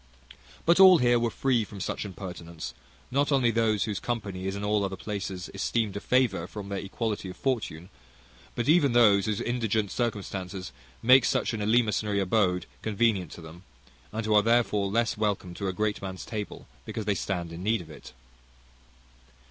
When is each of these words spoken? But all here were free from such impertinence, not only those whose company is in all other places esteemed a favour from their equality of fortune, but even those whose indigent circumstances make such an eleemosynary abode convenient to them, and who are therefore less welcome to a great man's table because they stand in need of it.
But 0.65 0.79
all 0.79 0.97
here 0.97 1.19
were 1.19 1.29
free 1.29 1.63
from 1.63 1.79
such 1.79 2.05
impertinence, 2.05 2.73
not 3.11 3.31
only 3.31 3.51
those 3.51 3.83
whose 3.83 3.99
company 3.99 4.47
is 4.47 4.55
in 4.55 4.63
all 4.63 4.83
other 4.83 4.95
places 4.95 5.51
esteemed 5.53 5.95
a 5.95 5.99
favour 5.99 6.47
from 6.47 6.69
their 6.69 6.79
equality 6.79 7.29
of 7.29 7.37
fortune, 7.37 7.89
but 8.55 8.67
even 8.67 8.93
those 8.93 9.27
whose 9.27 9.39
indigent 9.39 9.91
circumstances 9.91 10.71
make 11.03 11.23
such 11.23 11.53
an 11.53 11.61
eleemosynary 11.61 12.19
abode 12.19 12.65
convenient 12.81 13.29
to 13.33 13.41
them, 13.41 13.61
and 14.11 14.25
who 14.25 14.33
are 14.33 14.41
therefore 14.41 14.89
less 14.89 15.19
welcome 15.19 15.53
to 15.53 15.67
a 15.67 15.71
great 15.71 16.01
man's 16.01 16.25
table 16.25 16.67
because 16.83 17.05
they 17.05 17.13
stand 17.13 17.53
in 17.53 17.61
need 17.61 17.81
of 17.81 17.91
it. 17.91 18.11